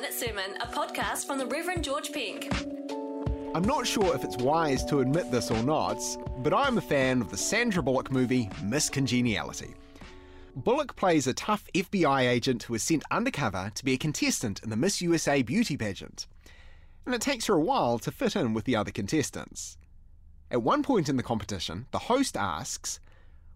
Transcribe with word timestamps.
Minute 0.00 0.14
Sermon, 0.14 0.56
a 0.62 0.66
podcast 0.66 1.26
from 1.26 1.36
the 1.36 1.44
Reverend 1.44 1.84
George 1.84 2.10
Pink. 2.10 2.50
I'm 3.54 3.64
not 3.64 3.86
sure 3.86 4.16
if 4.16 4.24
it's 4.24 4.38
wise 4.38 4.82
to 4.86 5.00
admit 5.00 5.30
this 5.30 5.50
or 5.50 5.62
not, 5.62 6.00
but 6.38 6.54
I'm 6.54 6.78
a 6.78 6.80
fan 6.80 7.20
of 7.20 7.30
the 7.30 7.36
Sandra 7.36 7.82
Bullock 7.82 8.10
movie 8.10 8.48
Miss 8.62 8.88
Congeniality. 8.88 9.74
Bullock 10.56 10.96
plays 10.96 11.26
a 11.26 11.34
tough 11.34 11.68
FBI 11.74 12.22
agent 12.22 12.62
who 12.62 12.72
is 12.72 12.82
sent 12.82 13.02
undercover 13.10 13.70
to 13.74 13.84
be 13.84 13.92
a 13.92 13.98
contestant 13.98 14.62
in 14.62 14.70
the 14.70 14.76
Miss 14.76 15.02
USA 15.02 15.42
beauty 15.42 15.76
pageant. 15.76 16.26
And 17.04 17.14
it 17.14 17.20
takes 17.20 17.44
her 17.44 17.54
a 17.56 17.60
while 17.60 17.98
to 17.98 18.10
fit 18.10 18.36
in 18.36 18.54
with 18.54 18.64
the 18.64 18.76
other 18.76 18.92
contestants. 18.92 19.76
At 20.50 20.62
one 20.62 20.82
point 20.82 21.10
in 21.10 21.18
the 21.18 21.22
competition, 21.22 21.88
the 21.90 21.98
host 21.98 22.38
asks, 22.38 23.00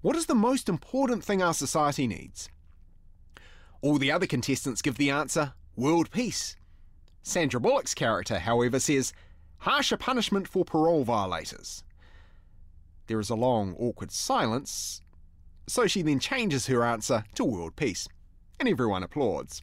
What 0.00 0.16
is 0.16 0.24
the 0.24 0.34
most 0.34 0.70
important 0.70 1.22
thing 1.22 1.42
our 1.42 1.52
society 1.52 2.06
needs? 2.06 2.48
All 3.82 3.98
the 3.98 4.10
other 4.10 4.26
contestants 4.26 4.80
give 4.80 4.96
the 4.96 5.10
answer, 5.10 5.52
World 5.80 6.10
peace. 6.10 6.56
Sandra 7.22 7.58
Bullock's 7.58 7.94
character, 7.94 8.38
however, 8.38 8.78
says, 8.78 9.14
harsher 9.60 9.96
punishment 9.96 10.46
for 10.46 10.62
parole 10.62 11.04
violators. 11.04 11.82
There 13.06 13.18
is 13.18 13.30
a 13.30 13.34
long, 13.34 13.74
awkward 13.78 14.12
silence, 14.12 15.00
so 15.66 15.86
she 15.86 16.02
then 16.02 16.18
changes 16.18 16.66
her 16.66 16.84
answer 16.84 17.24
to 17.34 17.46
world 17.46 17.76
peace, 17.76 18.08
and 18.58 18.68
everyone 18.68 19.02
applauds. 19.02 19.62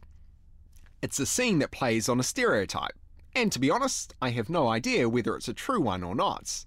It's 1.03 1.19
a 1.19 1.25
scene 1.27 1.59
that 1.59 1.69
plays 1.69 2.09
on 2.09 2.19
a 2.19 2.23
stereotype, 2.23 2.97
and 3.35 3.51
to 3.51 3.59
be 3.59 3.69
honest, 3.69 4.15
I 4.19 4.31
have 4.31 4.49
no 4.49 4.69
idea 4.69 5.07
whether 5.07 5.35
it's 5.35 5.49
a 5.49 5.53
true 5.53 5.81
one 5.81 6.03
or 6.03 6.15
not. 6.15 6.65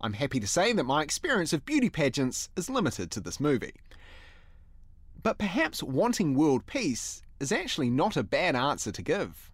I'm 0.00 0.12
happy 0.12 0.38
to 0.38 0.46
say 0.46 0.72
that 0.72 0.84
my 0.84 1.02
experience 1.02 1.52
of 1.52 1.66
beauty 1.66 1.90
pageants 1.90 2.48
is 2.56 2.70
limited 2.70 3.10
to 3.10 3.20
this 3.20 3.40
movie. 3.40 3.74
But 5.20 5.38
perhaps 5.38 5.82
wanting 5.82 6.36
world 6.36 6.66
peace 6.66 7.22
is 7.44 7.52
actually 7.52 7.90
not 7.90 8.16
a 8.16 8.22
bad 8.22 8.56
answer 8.56 8.90
to 8.90 9.02
give, 9.02 9.52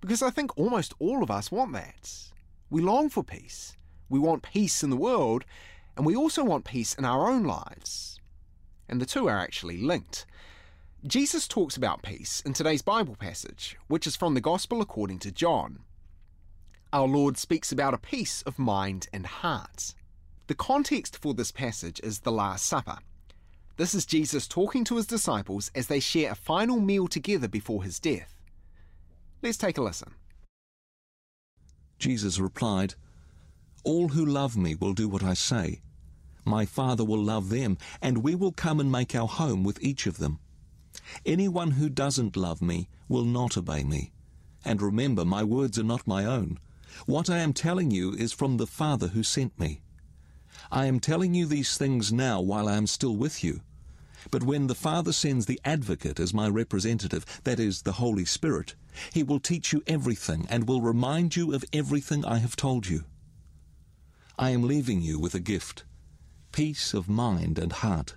because 0.00 0.22
I 0.22 0.30
think 0.30 0.56
almost 0.56 0.94
all 1.00 1.20
of 1.20 1.32
us 1.32 1.50
want 1.50 1.72
that. 1.72 2.08
We 2.70 2.80
long 2.80 3.10
for 3.10 3.24
peace. 3.24 3.76
We 4.08 4.20
want 4.20 4.44
peace 4.44 4.84
in 4.84 4.90
the 4.90 4.96
world, 4.96 5.44
and 5.96 6.06
we 6.06 6.14
also 6.14 6.44
want 6.44 6.64
peace 6.64 6.94
in 6.94 7.04
our 7.04 7.28
own 7.28 7.42
lives. 7.42 8.20
And 8.88 9.00
the 9.00 9.06
two 9.06 9.28
are 9.28 9.40
actually 9.40 9.78
linked. 9.78 10.26
Jesus 11.04 11.48
talks 11.48 11.76
about 11.76 12.04
peace 12.04 12.40
in 12.46 12.52
today's 12.52 12.82
Bible 12.82 13.16
passage, 13.16 13.76
which 13.88 14.06
is 14.06 14.14
from 14.14 14.34
the 14.34 14.40
Gospel 14.40 14.80
according 14.80 15.18
to 15.20 15.32
John. 15.32 15.80
Our 16.92 17.08
Lord 17.08 17.36
speaks 17.36 17.72
about 17.72 17.94
a 17.94 17.98
peace 17.98 18.42
of 18.42 18.60
mind 18.60 19.08
and 19.12 19.26
heart. 19.26 19.94
The 20.46 20.54
context 20.54 21.18
for 21.18 21.34
this 21.34 21.50
passage 21.50 22.00
is 22.04 22.20
the 22.20 22.30
Last 22.30 22.64
Supper. 22.64 22.98
This 23.76 23.94
is 23.94 24.06
Jesus 24.06 24.46
talking 24.46 24.84
to 24.84 24.96
his 24.96 25.06
disciples 25.06 25.70
as 25.74 25.88
they 25.88 25.98
share 25.98 26.30
a 26.30 26.36
final 26.36 26.78
meal 26.78 27.08
together 27.08 27.48
before 27.48 27.82
his 27.82 27.98
death. 27.98 28.34
Let's 29.42 29.58
take 29.58 29.78
a 29.78 29.82
listen. 29.82 30.14
Jesus 31.98 32.38
replied, 32.38 32.94
All 33.82 34.08
who 34.08 34.24
love 34.24 34.56
me 34.56 34.76
will 34.76 34.92
do 34.92 35.08
what 35.08 35.24
I 35.24 35.34
say. 35.34 35.80
My 36.44 36.66
Father 36.66 37.04
will 37.04 37.22
love 37.22 37.48
them, 37.48 37.76
and 38.00 38.18
we 38.18 38.34
will 38.34 38.52
come 38.52 38.78
and 38.78 38.92
make 38.92 39.14
our 39.14 39.26
home 39.26 39.64
with 39.64 39.82
each 39.82 40.06
of 40.06 40.18
them. 40.18 40.38
Anyone 41.26 41.72
who 41.72 41.88
doesn't 41.88 42.36
love 42.36 42.62
me 42.62 42.88
will 43.08 43.24
not 43.24 43.56
obey 43.56 43.82
me. 43.82 44.12
And 44.64 44.80
remember, 44.80 45.24
my 45.24 45.42
words 45.42 45.78
are 45.78 45.84
not 45.84 46.06
my 46.06 46.24
own. 46.24 46.58
What 47.06 47.28
I 47.28 47.38
am 47.38 47.52
telling 47.52 47.90
you 47.90 48.12
is 48.12 48.32
from 48.32 48.56
the 48.56 48.66
Father 48.66 49.08
who 49.08 49.22
sent 49.22 49.58
me. 49.58 49.82
I 50.70 50.86
am 50.86 51.00
telling 51.00 51.34
you 51.34 51.46
these 51.46 51.76
things 51.76 52.12
now 52.12 52.40
while 52.40 52.68
I 52.68 52.76
am 52.76 52.86
still 52.86 53.16
with 53.16 53.42
you. 53.42 53.60
But 54.30 54.42
when 54.42 54.66
the 54.66 54.74
Father 54.74 55.12
sends 55.12 55.46
the 55.46 55.60
Advocate 55.64 56.18
as 56.18 56.32
my 56.32 56.48
representative, 56.48 57.24
that 57.44 57.60
is, 57.60 57.82
the 57.82 57.92
Holy 57.92 58.24
Spirit, 58.24 58.74
he 59.12 59.22
will 59.22 59.40
teach 59.40 59.72
you 59.72 59.82
everything 59.86 60.46
and 60.48 60.66
will 60.66 60.80
remind 60.80 61.36
you 61.36 61.54
of 61.54 61.64
everything 61.72 62.24
I 62.24 62.38
have 62.38 62.56
told 62.56 62.86
you. 62.86 63.04
I 64.38 64.50
am 64.50 64.62
leaving 64.62 65.00
you 65.00 65.18
with 65.18 65.34
a 65.34 65.40
gift 65.40 65.84
peace 66.52 66.94
of 66.94 67.08
mind 67.08 67.58
and 67.58 67.72
heart. 67.72 68.14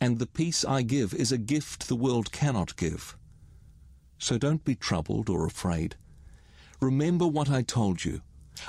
And 0.00 0.18
the 0.18 0.26
peace 0.26 0.64
I 0.64 0.80
give 0.80 1.12
is 1.12 1.32
a 1.32 1.38
gift 1.38 1.86
the 1.86 1.94
world 1.94 2.32
cannot 2.32 2.76
give. 2.76 3.14
So 4.18 4.38
don't 4.38 4.64
be 4.64 4.74
troubled 4.74 5.28
or 5.28 5.46
afraid. 5.46 5.96
Remember 6.80 7.26
what 7.26 7.50
I 7.50 7.60
told 7.60 8.06
you. 8.06 8.22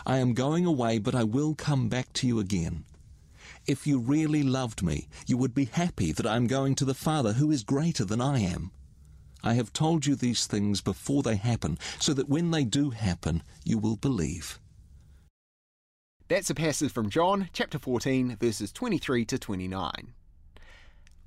I 0.06 0.18
am 0.18 0.34
going 0.34 0.66
away, 0.66 1.00
but 1.00 1.16
I 1.16 1.24
will 1.24 1.56
come 1.56 1.90
back 1.90 2.14
to 2.14 2.28
you 2.28 2.40
again. 2.40 2.86
If 3.66 3.86
you 3.86 4.00
really 4.00 4.44
loved 4.44 4.82
me, 4.82 5.08
you 5.26 5.38
would 5.38 5.54
be 5.54 5.66
happy 5.66 6.12
that 6.12 6.26
I 6.26 6.36
am 6.36 6.48
going 6.48 6.76
to 6.76 6.86
the 6.86 6.94
Father 6.94 7.34
who 7.34 7.52
is 7.52 7.64
greater 7.64 8.06
than 8.06 8.22
I 8.22 8.40
am. 8.40 8.72
I 9.44 9.54
have 9.54 9.74
told 9.74 10.06
you 10.06 10.16
these 10.16 10.48
things 10.48 10.82
before 10.82 11.24
they 11.24 11.36
happen, 11.36 11.78
so 12.00 12.14
that 12.14 12.30
when 12.30 12.52
they 12.52 12.64
do 12.64 12.90
happen, 12.90 13.44
you 13.64 13.78
will 13.78 13.98
believe. 13.98 14.60
That's 16.28 16.50
a 16.50 16.56
passage 16.56 16.92
from 16.92 17.10
John 17.10 17.50
chapter 17.54 17.80
14, 17.80 18.36
verses 18.38 18.72
23 18.72 19.26
to 19.26 19.38
29. 19.38 20.14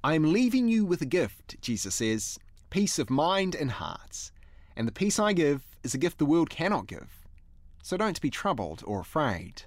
I 0.03 0.15
am 0.15 0.33
leaving 0.33 0.69
you 0.69 0.85
with 0.85 1.01
a 1.03 1.07
gift, 1.07 1.61
Jesus 1.61 1.95
says, 1.95 2.39
peace 2.71 2.99
of 2.99 3.11
mind 3.11 3.55
and 3.55 3.71
hearts. 3.71 4.33
And 4.77 4.89
the 4.89 4.93
peace 4.93 5.19
I 5.19 5.33
give 5.33 5.65
is 5.83 5.95
a 5.95 5.99
gift 5.99 6.19
the 6.19 6.27
world 6.27 6.51
cannot 6.51 6.87
give. 6.87 7.20
So 7.83 7.97
don't 7.97 8.21
be 8.21 8.31
troubled 8.31 8.83
or 8.87 9.01
afraid. 9.01 9.63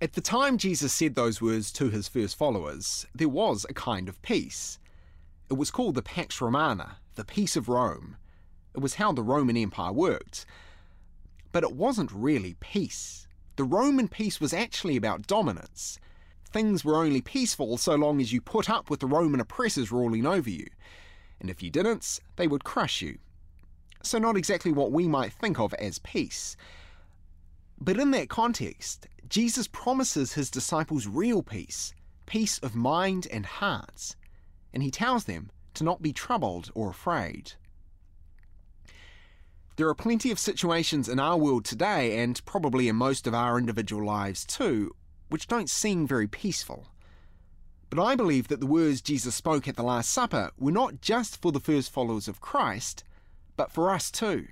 At 0.00 0.12
the 0.12 0.20
time 0.20 0.58
Jesus 0.58 0.92
said 0.92 1.14
those 1.14 1.42
words 1.42 1.72
to 1.72 1.90
his 1.90 2.06
first 2.06 2.36
followers, 2.36 3.06
there 3.14 3.28
was 3.28 3.66
a 3.68 3.74
kind 3.74 4.08
of 4.08 4.22
peace. 4.22 4.78
It 5.50 5.54
was 5.54 5.70
called 5.70 5.94
the 5.94 6.02
Pax 6.02 6.40
Romana, 6.40 6.98
the 7.14 7.24
Peace 7.24 7.56
of 7.56 7.68
Rome. 7.68 8.16
It 8.74 8.80
was 8.80 8.94
how 8.94 9.12
the 9.12 9.22
Roman 9.22 9.56
Empire 9.56 9.92
worked. 9.92 10.46
But 11.50 11.64
it 11.64 11.72
wasn't 11.72 12.12
really 12.12 12.54
peace. 12.60 13.26
The 13.56 13.64
Roman 13.64 14.06
peace 14.06 14.40
was 14.40 14.52
actually 14.52 14.96
about 14.96 15.26
dominance. 15.26 15.98
Things 16.52 16.84
were 16.84 16.96
only 16.96 17.20
peaceful 17.20 17.76
so 17.76 17.96
long 17.96 18.20
as 18.20 18.32
you 18.32 18.40
put 18.40 18.70
up 18.70 18.88
with 18.88 19.00
the 19.00 19.06
Roman 19.06 19.40
oppressors 19.40 19.90
ruling 19.90 20.26
over 20.26 20.48
you. 20.48 20.66
And 21.40 21.50
if 21.50 21.62
you 21.62 21.70
didn't, 21.70 22.20
they 22.36 22.46
would 22.46 22.62
crush 22.62 23.02
you. 23.02 23.18
So, 24.02 24.18
not 24.18 24.36
exactly 24.36 24.70
what 24.70 24.92
we 24.92 25.08
might 25.08 25.32
think 25.32 25.58
of 25.58 25.74
as 25.74 25.98
peace. 25.98 26.56
But 27.80 27.98
in 27.98 28.10
that 28.12 28.28
context, 28.28 29.06
Jesus 29.28 29.68
promises 29.68 30.32
his 30.32 30.50
disciples 30.50 31.06
real 31.06 31.42
peace, 31.42 31.94
peace 32.26 32.58
of 32.58 32.74
mind 32.74 33.26
and 33.30 33.46
hearts, 33.46 34.16
and 34.72 34.82
he 34.82 34.90
tells 34.90 35.24
them 35.24 35.50
to 35.74 35.84
not 35.84 36.02
be 36.02 36.12
troubled 36.12 36.70
or 36.74 36.90
afraid. 36.90 37.52
There 39.76 39.88
are 39.88 39.94
plenty 39.94 40.32
of 40.32 40.40
situations 40.40 41.08
in 41.08 41.20
our 41.20 41.36
world 41.36 41.64
today, 41.64 42.18
and 42.18 42.44
probably 42.44 42.88
in 42.88 42.96
most 42.96 43.28
of 43.28 43.34
our 43.34 43.58
individual 43.58 44.04
lives 44.04 44.44
too, 44.44 44.94
which 45.28 45.46
don't 45.46 45.70
seem 45.70 46.06
very 46.06 46.26
peaceful. 46.26 46.88
But 47.90 48.02
I 48.02 48.16
believe 48.16 48.48
that 48.48 48.60
the 48.60 48.66
words 48.66 49.00
Jesus 49.00 49.36
spoke 49.36 49.68
at 49.68 49.76
the 49.76 49.84
Last 49.84 50.10
Supper 50.10 50.50
were 50.58 50.72
not 50.72 51.00
just 51.00 51.40
for 51.40 51.52
the 51.52 51.60
first 51.60 51.92
followers 51.92 52.26
of 52.26 52.40
Christ, 52.40 53.04
but 53.56 53.70
for 53.70 53.90
us 53.90 54.10
too. 54.10 54.48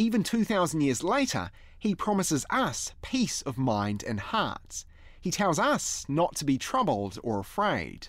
Even 0.00 0.22
2,000 0.22 0.80
years 0.80 1.04
later, 1.04 1.50
he 1.78 1.94
promises 1.94 2.46
us 2.48 2.94
peace 3.02 3.42
of 3.42 3.58
mind 3.58 4.02
and 4.02 4.18
heart. 4.18 4.86
He 5.20 5.30
tells 5.30 5.58
us 5.58 6.06
not 6.08 6.34
to 6.36 6.46
be 6.46 6.56
troubled 6.56 7.18
or 7.22 7.38
afraid. 7.38 8.08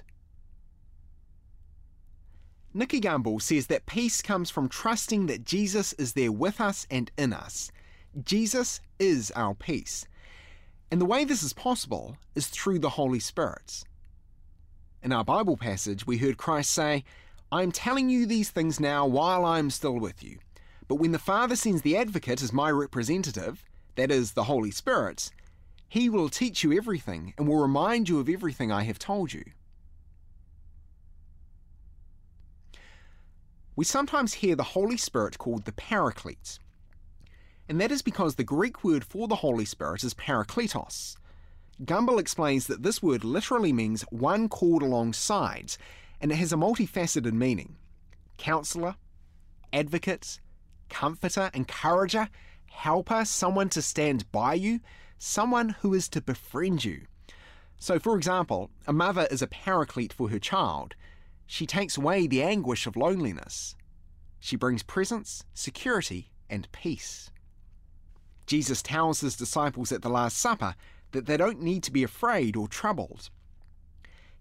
Nicky 2.74 3.02
Gumbel 3.02 3.42
says 3.42 3.68
that 3.68 3.88
peace 3.88 4.22
comes 4.22 4.50
from 4.50 4.70
trusting 4.70 5.26
that 5.26 5.44
Jesus 5.44 5.92
is 5.92 6.14
there 6.14 6.32
with 6.32 6.62
us 6.62 6.88
and 6.90 7.12
in 7.18 7.34
us. 7.34 7.74
Jesus 8.24 8.80
is 8.98 9.30
our 9.36 9.54
peace. 9.54 10.06
And 10.90 11.02
the 11.02 11.06
way 11.06 11.26
this 11.26 11.44
is 11.44 11.52
possible 11.52 12.16
is 12.36 12.48
through 12.48 12.80
the 12.80 12.92
Holy 12.92 13.20
Spirit. 13.20 13.84
In 15.04 15.12
our 15.12 15.26
Bible 15.26 15.58
passage, 15.58 16.08
we 16.08 16.20
heard 16.20 16.38
Christ 16.38 16.72
say, 16.72 17.04
I 17.52 17.64
am 17.64 17.74
telling 17.74 18.10
you 18.10 18.26
these 18.26 18.50
things 18.50 18.80
now 18.80 19.06
while 19.06 19.44
I 19.44 19.60
am 19.60 19.70
still 19.70 20.00
with 20.00 20.24
you. 20.24 20.38
But 20.92 21.00
when 21.00 21.14
the 21.14 21.20
Father 21.20 21.56
sends 21.56 21.84
the 21.84 21.96
Advocate 21.96 22.42
as 22.42 22.52
my 22.52 22.70
representative, 22.70 23.64
that 23.96 24.12
is, 24.12 24.34
the 24.34 24.44
Holy 24.44 24.72
Spirit, 24.72 25.32
he 25.88 26.10
will 26.10 26.28
teach 26.28 26.66
you 26.66 26.74
everything 26.74 27.34
and 27.38 27.48
will 27.48 27.62
remind 27.62 28.10
you 28.10 28.20
of 28.20 28.28
everything 28.28 28.74
I 28.74 28.84
have 28.84 29.00
told 29.00 29.32
you. 29.32 29.46
We 33.74 33.86
sometimes 33.86 34.34
hear 34.34 34.54
the 34.58 34.64
Holy 34.76 34.98
Spirit 34.98 35.38
called 35.38 35.64
the 35.64 35.72
Paraclete, 35.72 36.60
and 37.70 37.80
that 37.80 37.94
is 37.94 38.02
because 38.02 38.36
the 38.36 38.44
Greek 38.44 38.84
word 38.84 39.06
for 39.06 39.30
the 39.30 39.36
Holy 39.36 39.64
Spirit 39.64 40.04
is 40.04 40.14
parakletos. 40.14 41.16
Gumbel 41.86 42.20
explains 42.20 42.68
that 42.68 42.84
this 42.84 43.02
word 43.02 43.24
literally 43.24 43.72
means 43.72 44.02
one 44.10 44.50
called 44.50 44.82
alongside, 44.82 45.78
and 46.20 46.34
it 46.34 46.36
has 46.36 46.52
a 46.52 46.58
multifaceted 46.58 47.32
meaning 47.32 47.78
counselor, 48.38 48.96
advocate, 49.72 50.42
comforter, 50.92 51.50
encourager, 51.56 52.30
helper, 52.68 53.26
someone 53.26 53.70
to 53.70 53.82
stand 53.82 54.32
by 54.32 54.54
you, 54.54 54.80
someone 55.18 55.70
who 55.82 55.96
is 55.96 56.08
to 56.10 56.22
befriend 56.22 56.86
you. 56.86 57.08
So, 57.78 57.98
for 57.98 58.16
example, 58.16 58.70
a 58.86 58.94
mother 58.94 59.28
is 59.32 59.42
a 59.42 59.48
paraclete 59.48 60.14
for 60.14 60.30
her 60.30 60.38
child. 60.38 60.94
She 61.48 61.66
takes 61.66 61.98
away 61.98 62.28
the 62.28 62.44
anguish 62.44 62.86
of 62.86 62.96
loneliness. 62.96 63.76
She 64.40 64.56
brings 64.56 64.84
presence, 64.84 65.44
security, 65.56 66.32
and 66.50 66.72
peace. 66.72 67.32
Jesus 68.46 68.82
tells 68.82 69.22
his 69.22 69.36
disciples 69.36 69.92
at 69.92 70.02
the 70.02 70.10
Last 70.10 70.38
Supper 70.38 70.76
that 71.12 71.26
they 71.26 71.38
don't 71.38 71.62
need 71.62 71.84
to 71.84 71.92
be 71.92 72.04
afraid 72.04 72.56
or 72.56 72.68
troubled. 72.68 73.30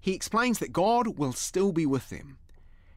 He 0.01 0.15
explains 0.15 0.59
that 0.59 0.73
God 0.73 1.19
will 1.19 1.33
still 1.33 1.73
be 1.73 1.87
with 1.87 2.09
them. 2.09 2.39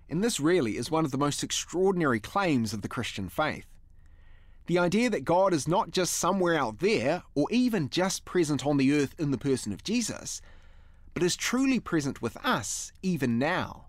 And 0.10 0.24
this 0.24 0.40
really 0.40 0.78
is 0.78 0.92
one 0.92 1.06
of 1.06 1.12
the 1.12 1.18
most 1.18 1.44
extraordinary 1.44 2.20
claims 2.20 2.74
of 2.74 2.82
the 2.82 2.88
Christian 2.88 3.30
faith. 3.30 3.66
The 4.68 4.80
idea 4.80 5.10
that 5.10 5.26
God 5.26 5.54
is 5.54 5.68
not 5.68 5.92
just 5.92 6.14
somewhere 6.14 6.56
out 6.56 6.80
there 6.80 7.24
or 7.36 7.48
even 7.52 7.90
just 7.90 8.24
present 8.26 8.66
on 8.66 8.78
the 8.78 8.94
earth 8.94 9.14
in 9.18 9.32
the 9.32 9.38
person 9.38 9.74
of 9.74 9.84
Jesus, 9.84 10.42
but 11.14 11.24
is 11.24 11.36
truly 11.36 11.80
present 11.80 12.22
with 12.22 12.38
us 12.46 12.92
even 13.02 13.38
now. 13.38 13.88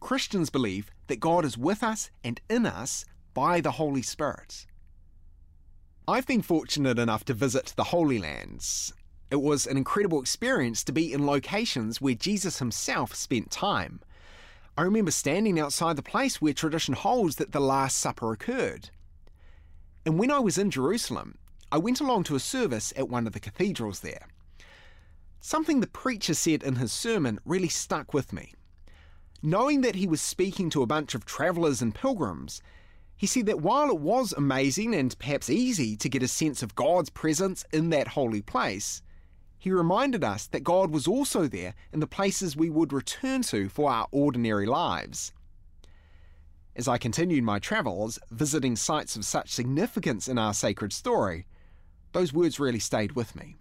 Christians 0.00 0.50
believe 0.50 0.90
that 1.06 1.20
God 1.20 1.44
is 1.44 1.56
with 1.56 1.82
us 1.82 2.10
and 2.24 2.40
in 2.50 2.66
us 2.66 3.04
by 3.34 3.60
the 3.60 3.72
Holy 3.72 4.02
Spirit. 4.02 4.66
I've 6.08 6.26
been 6.26 6.42
fortunate 6.42 6.98
enough 6.98 7.24
to 7.26 7.34
visit 7.34 7.72
the 7.76 7.84
Holy 7.84 8.18
Lands. 8.18 8.92
It 9.30 9.40
was 9.40 9.66
an 9.66 9.76
incredible 9.76 10.20
experience 10.20 10.84
to 10.84 10.92
be 10.92 11.12
in 11.12 11.24
locations 11.24 12.00
where 12.00 12.14
Jesus 12.14 12.58
himself 12.58 13.14
spent 13.14 13.50
time. 13.50 14.00
I 14.76 14.82
remember 14.82 15.10
standing 15.10 15.60
outside 15.60 15.96
the 15.96 16.02
place 16.02 16.40
where 16.40 16.54
tradition 16.54 16.94
holds 16.94 17.36
that 17.36 17.52
the 17.52 17.60
Last 17.60 17.98
Supper 17.98 18.32
occurred. 18.32 18.88
And 20.06 20.18
when 20.18 20.30
I 20.30 20.38
was 20.38 20.56
in 20.56 20.70
Jerusalem, 20.70 21.36
I 21.70 21.76
went 21.76 22.00
along 22.00 22.24
to 22.24 22.36
a 22.36 22.40
service 22.40 22.92
at 22.96 23.08
one 23.08 23.26
of 23.26 23.34
the 23.34 23.40
cathedrals 23.40 24.00
there. 24.00 24.26
Something 25.40 25.80
the 25.80 25.86
preacher 25.86 26.34
said 26.34 26.62
in 26.62 26.76
his 26.76 26.92
sermon 26.92 27.38
really 27.44 27.68
stuck 27.68 28.14
with 28.14 28.32
me. 28.32 28.54
Knowing 29.42 29.82
that 29.82 29.96
he 29.96 30.06
was 30.06 30.22
speaking 30.22 30.70
to 30.70 30.82
a 30.82 30.86
bunch 30.86 31.14
of 31.14 31.26
travellers 31.26 31.82
and 31.82 31.94
pilgrims, 31.94 32.62
he 33.14 33.26
said 33.26 33.46
that 33.46 33.60
while 33.60 33.90
it 33.90 33.98
was 33.98 34.32
amazing 34.32 34.94
and 34.94 35.18
perhaps 35.18 35.50
easy 35.50 35.96
to 35.96 36.08
get 36.08 36.22
a 36.22 36.28
sense 36.28 36.62
of 36.62 36.74
God's 36.74 37.10
presence 37.10 37.64
in 37.72 37.90
that 37.90 38.08
holy 38.08 38.40
place, 38.40 39.02
he 39.62 39.70
reminded 39.70 40.24
us 40.24 40.48
that 40.48 40.64
God 40.64 40.90
was 40.90 41.06
also 41.06 41.46
there 41.46 41.74
in 41.92 42.00
the 42.00 42.06
places 42.08 42.56
we 42.56 42.68
would 42.68 42.92
return 42.92 43.42
to 43.42 43.68
for 43.68 43.92
our 43.92 44.08
ordinary 44.10 44.66
lives. 44.66 45.30
As 46.74 46.88
I 46.88 46.98
continued 46.98 47.44
my 47.44 47.60
travels, 47.60 48.18
visiting 48.32 48.74
sites 48.74 49.14
of 49.14 49.24
such 49.24 49.52
significance 49.52 50.26
in 50.26 50.36
our 50.36 50.52
sacred 50.52 50.92
story, 50.92 51.46
those 52.10 52.32
words 52.32 52.58
really 52.58 52.80
stayed 52.80 53.12
with 53.12 53.36
me. 53.36 53.54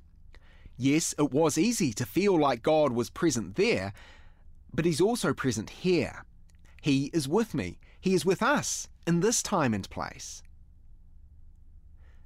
Yes, 0.75 1.13
it 1.19 1.31
was 1.31 1.55
easy 1.55 1.93
to 1.93 2.03
feel 2.07 2.35
like 2.35 2.63
God 2.63 2.93
was 2.93 3.11
present 3.11 3.55
there, 3.55 3.93
but 4.73 4.85
He's 4.85 5.01
also 5.01 5.35
present 5.35 5.69
here. 5.69 6.25
He 6.81 7.11
is 7.13 7.27
with 7.27 7.53
me. 7.53 7.77
He 7.99 8.15
is 8.15 8.25
with 8.25 8.41
us 8.41 8.87
in 9.05 9.19
this 9.19 9.43
time 9.43 9.75
and 9.75 9.87
place. 9.91 10.41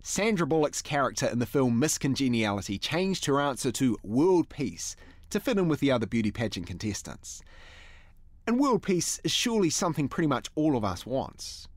Sandra 0.08 0.46
Bullock's 0.46 0.84
character 0.84 1.26
in 1.26 1.40
the 1.40 1.48
film 1.48 1.80
Miss 1.80 1.98
Congeniality 1.98 2.78
changed 2.78 3.26
her 3.26 3.42
answer 3.42 3.72
to 3.72 3.98
world 4.04 4.50
peace 4.50 4.96
to 5.32 5.40
fit 5.40 5.58
in 5.58 5.68
with 5.68 5.80
the 5.80 5.92
other 5.92 6.06
beauty 6.06 6.30
pageant 6.30 6.68
contestants. 6.68 7.42
And 8.46 8.60
world 8.60 8.84
peace 8.84 9.20
is 9.24 9.32
surely 9.32 9.72
something 9.72 10.08
pretty 10.08 10.28
much 10.28 10.52
all 10.54 10.78
of 10.78 10.86
us 10.86 11.08
wants. 11.08 11.68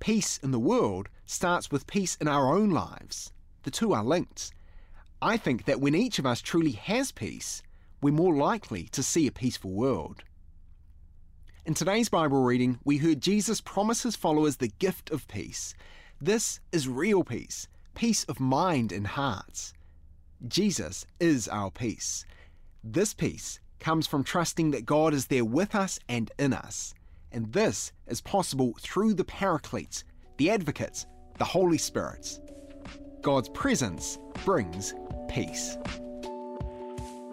Peace 0.00 0.38
in 0.38 0.52
the 0.52 0.58
world 0.58 1.10
starts 1.26 1.70
with 1.70 1.86
peace 1.86 2.16
in 2.18 2.28
our 2.28 2.56
own 2.56 2.70
lives. 2.70 3.30
The 3.64 3.70
two 3.70 3.92
are 3.92 4.02
linked. 4.02 4.54
I 5.20 5.36
think 5.36 5.66
that 5.66 5.82
when 5.82 5.94
each 5.94 6.18
of 6.18 6.24
us 6.24 6.40
truly 6.40 6.72
has 6.72 7.12
peace, 7.12 7.62
we're 8.00 8.14
more 8.14 8.34
likely 8.34 8.84
to 8.84 9.02
see 9.02 9.26
a 9.26 9.30
peaceful 9.30 9.70
world. 9.70 10.24
In 11.66 11.74
today's 11.74 12.08
Bible 12.08 12.42
reading, 12.42 12.78
we 12.84 12.96
heard 12.96 13.20
Jesus 13.20 13.60
promise 13.60 14.02
his 14.02 14.16
followers 14.16 14.56
the 14.56 14.72
gift 14.78 15.10
of 15.10 15.28
peace. 15.28 15.74
This 16.24 16.60
is 16.72 16.88
real 16.88 17.22
peace, 17.22 17.68
peace 17.94 18.24
of 18.24 18.40
mind 18.40 18.92
and 18.92 19.06
hearts. 19.06 19.74
Jesus 20.48 21.04
is 21.20 21.48
our 21.48 21.70
peace. 21.70 22.24
This 22.82 23.12
peace 23.12 23.60
comes 23.78 24.06
from 24.06 24.24
trusting 24.24 24.70
that 24.70 24.86
God 24.86 25.12
is 25.12 25.26
there 25.26 25.44
with 25.44 25.74
us 25.74 25.98
and 26.08 26.32
in 26.38 26.54
us. 26.54 26.94
And 27.30 27.52
this 27.52 27.92
is 28.06 28.22
possible 28.22 28.74
through 28.80 29.12
the 29.12 29.24
Paracletes, 29.24 30.04
the 30.38 30.48
Advocates, 30.48 31.04
the 31.36 31.44
Holy 31.44 31.76
Spirits. 31.76 32.40
God's 33.20 33.50
presence 33.50 34.18
brings 34.46 34.94
peace. 35.28 35.76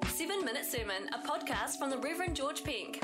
Seven 0.09 0.44
Minute 0.44 0.65
Sermon, 0.65 1.07
a 1.13 1.25
podcast 1.25 1.79
from 1.79 1.91
the 1.91 1.97
Reverend 1.97 2.35
George 2.35 2.61
Pink. 2.65 2.99